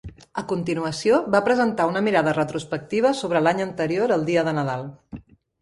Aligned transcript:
A 0.41 0.43
continuació, 0.51 1.19
va 1.35 1.41
presentar 1.49 1.87
una 1.91 2.03
mirada 2.07 2.35
retrospectiva 2.39 3.15
sobre 3.23 3.45
l'any 3.49 3.65
anterior 3.69 4.15
el 4.19 4.29
dia 4.31 4.49
de 4.49 4.59
Nadal. 4.63 4.91